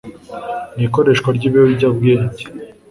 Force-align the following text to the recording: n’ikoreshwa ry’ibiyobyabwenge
n’ikoreshwa 0.77 1.29
ry’ibiyobyabwenge 1.37 2.43